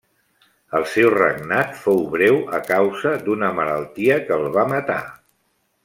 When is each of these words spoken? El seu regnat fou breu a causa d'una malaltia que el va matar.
El 0.77 0.85
seu 0.93 1.09
regnat 1.15 1.77
fou 1.83 2.01
breu 2.15 2.39
a 2.61 2.63
causa 2.71 3.13
d'una 3.29 3.53
malaltia 3.61 4.19
que 4.31 4.37
el 4.41 4.53
va 4.59 4.69
matar. 4.77 5.03